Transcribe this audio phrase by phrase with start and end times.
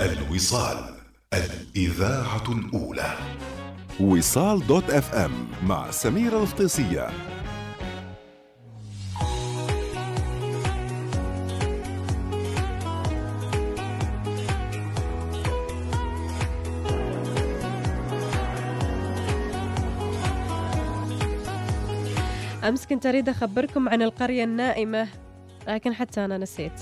[0.00, 0.94] الوصال
[1.34, 3.14] الإذاعة الأولى.
[4.00, 5.30] وصال دوت اف ام
[5.66, 7.08] مع سميرة الفطيسية
[22.64, 25.08] أمس كنت أريد أخبركم عن القرية النائمة
[25.68, 26.72] لكن حتى أنا نسيت.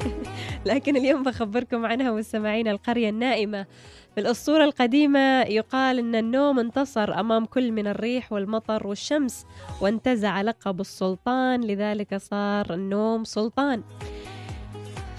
[0.66, 3.66] لكن اليوم بخبركم عنها مستمعين القرية النائمة.
[4.14, 9.46] في الأسطورة القديمة يقال أن النوم انتصر أمام كل من الريح والمطر والشمس
[9.80, 13.82] وانتزع لقب السلطان لذلك صار النوم سلطان.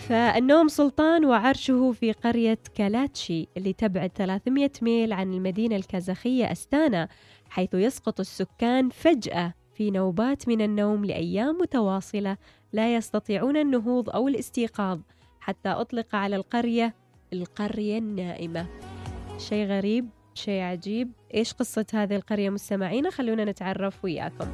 [0.09, 7.07] فالنوم سلطان وعرشه في قرية كالاتشي اللي تبعد 300 ميل عن المدينة الكازاخية أستانا
[7.49, 12.37] حيث يسقط السكان فجأة في نوبات من النوم لأيام متواصلة
[12.73, 14.99] لا يستطيعون النهوض أو الاستيقاظ
[15.39, 16.93] حتى أطلق على القرية
[17.33, 18.67] القرية النائمة.
[19.37, 21.11] شيء غريب شيء عجيب.
[21.33, 24.47] إيش قصة هذه القرية مستمعين؟ خلونا نتعرف وياكم.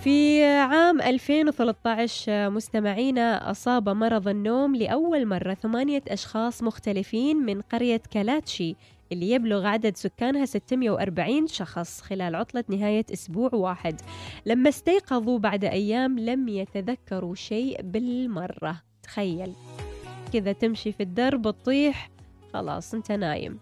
[0.00, 8.76] في عام 2013 مستمعينا أصاب مرض النوم لأول مرة ثمانية أشخاص مختلفين من قرية كالاتشي
[9.12, 14.00] اللي يبلغ عدد سكانها 640 شخص خلال عطلة نهاية أسبوع واحد.
[14.46, 18.82] لما استيقظوا بعد أيام لم يتذكروا شيء بالمرة.
[19.02, 19.52] تخيل.
[20.32, 22.10] كذا تمشي في الدرب تطيح
[22.52, 23.58] خلاص أنت نايم.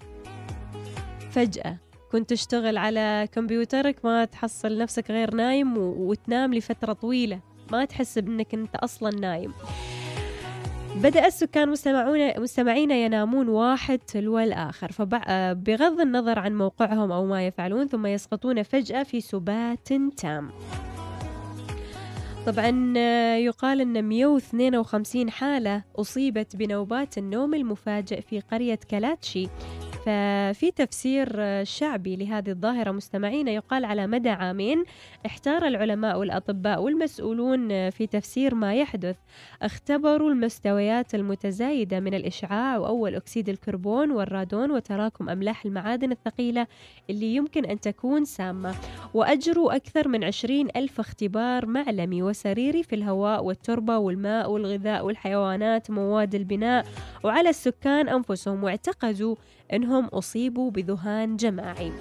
[1.31, 1.77] فجأة
[2.13, 7.41] كنت تشتغل على كمبيوترك ما تحصل نفسك غير نايم وتنام لفترة طويلة.
[7.73, 9.53] ما تحس بأنك أنت أصلا نايم.
[10.97, 14.93] بدأ السكان مستمعون مستمعين ينامون واحد تلو الآخر.
[14.93, 20.51] فبغض النظر عن موقعهم أو ما يفعلون ثم يسقطون فجأة في سبات تام.
[22.47, 22.99] طبعا
[23.39, 29.49] يقال أن 152 حالة أصيبت بنوبات النوم المفاجئ في قرية كالاتشي
[30.07, 34.85] ففي تفسير شعبي لهذه الظاهرة مستمعين يقال على مدى عامين
[35.27, 39.17] احتار العلماء والأطباء والمسؤولون في تفسير ما يحدث.
[39.63, 46.67] اختبروا المستويات المتزايدة من الإشعاع وأول أكسيد الكربون والرادون وتراكم أملاح المعادن الثقيلة
[47.11, 48.75] اللي يمكن أن تكون سامة.
[49.15, 56.35] وأجروا أكثر من عشرين ألف اختبار معلمي وسريري في الهواء والتربة والماء والغذاء والحيوانات مواد
[56.35, 56.87] البناء
[57.25, 59.37] وعلى السكان أنفسهم واعتقدوا
[59.73, 61.93] أنهم أصيبوا بذهان جماعي.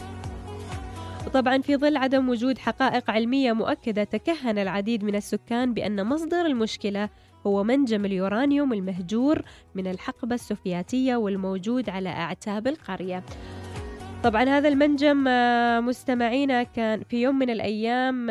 [1.25, 7.09] وطبعا في ظل عدم وجود حقائق علمية مؤكدة تكهن العديد من السكان بأن مصدر المشكلة
[7.47, 9.41] هو منجم اليورانيوم المهجور
[9.75, 13.23] من الحقبة السوفياتية والموجود على أعتاب القرية.
[14.27, 15.23] طبعا هذا المنجم
[15.87, 18.27] مستمعينا كان في يوم من الأيام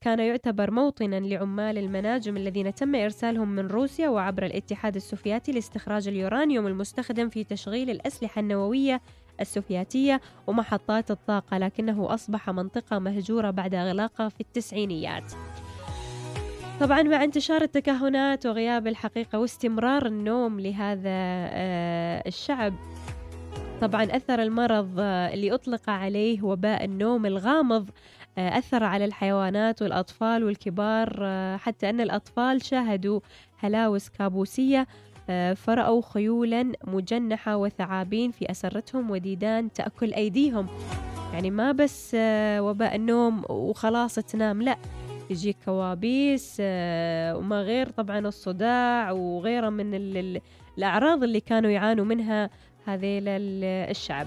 [0.00, 6.66] كان يعتبر موطنا لعمال المناجم الذين تم إرسالهم من روسيا وعبر الاتحاد السوفياتي لاستخراج اليورانيوم
[6.66, 9.00] المستخدم في تشغيل الأسلحة النووية
[9.40, 15.32] السوفياتية ومحطات الطاقة لكنه أصبح منطقة مهجورة بعد إغلاقها في التسعينيات.
[16.80, 21.10] طبعا مع انتشار التكهنات وغياب الحقيقة واستمرار النوم لهذا
[22.26, 22.72] الشعب
[23.80, 27.90] طبعا أثر المرض اللي أطلق عليه وباء النوم الغامض
[28.38, 31.26] أثر على الحيوانات والأطفال والكبار
[31.58, 33.20] حتى أن الأطفال شاهدوا
[33.58, 34.86] هلاوس كابوسية
[35.56, 40.66] فرأوا خيولا مجنحة وثعابين في أسرتهم وديدان تأكل أيديهم.
[41.32, 42.16] يعني ما بس
[42.58, 44.76] وباء النوم وخلاص تنام لا
[45.30, 49.94] يجيك كوابيس وما غير طبعا الصداع وغيره من
[50.78, 52.50] الأعراض اللي كانوا يعانوا منها
[52.86, 53.24] هذيل
[53.90, 54.26] الشعب.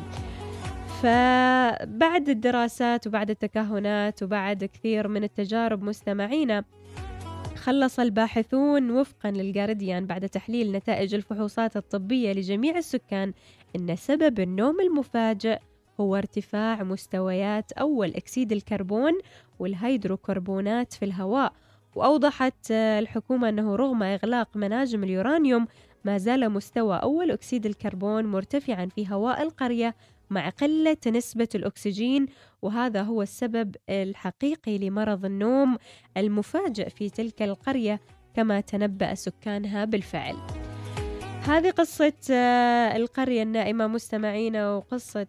[1.02, 6.64] فبعد الدراسات وبعد التكهنات وبعد كثير من التجارب مستمعينا
[7.56, 13.34] خلص الباحثون وفقا للجارديان بعد تحليل نتائج الفحوصات الطبية لجميع السكان
[13.76, 15.60] أن سبب النوم المفاجئ
[16.00, 19.14] هو ارتفاع مستويات أول أكسيد الكربون
[19.60, 21.54] والهيدروكربونات في الهواء.
[21.96, 25.68] وأوضحت الحكومة أنه رغم إغلاق مناجم اليورانيوم
[26.04, 29.96] ما زال مستوى أول أكسيد الكربون مرتفعا في هواء القرية
[30.30, 32.26] مع قلة نسبة الأكسجين
[32.62, 35.78] وهذا هو السبب الحقيقي لمرض النوم
[36.18, 38.00] المفاجئ في تلك القرية
[38.34, 40.36] كما تنبأ سكانها بالفعل.
[41.44, 42.14] هذه قصة
[42.96, 45.28] القرية النائمة مستمعينا وقصة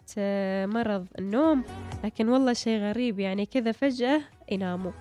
[0.66, 1.64] مرض النوم.
[2.04, 4.20] لكن والله شيء غريب يعني كذا فجأة
[4.50, 4.92] يناموا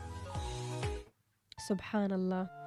[1.70, 2.63] سبحان الله.